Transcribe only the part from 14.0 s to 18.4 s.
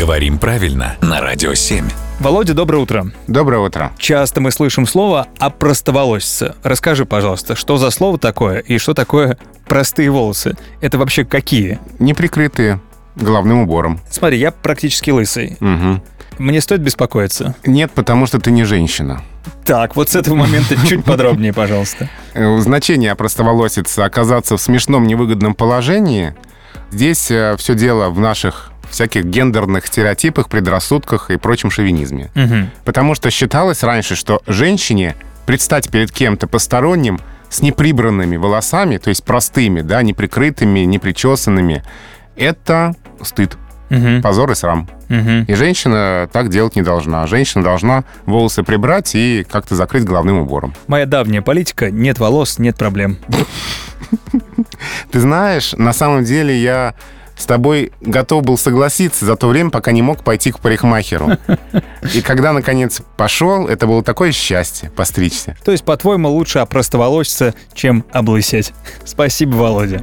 Смотри, я практически лысый. Мгм. Мне стоит беспокоиться? Нет, потому что